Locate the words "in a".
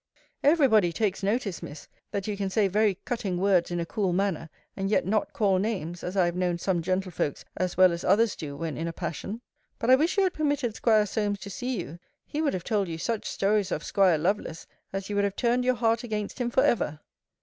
3.69-3.85, 8.77-8.93